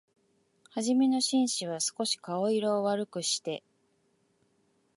[0.71, 3.61] はじめの紳士は、すこし顔色を悪くして、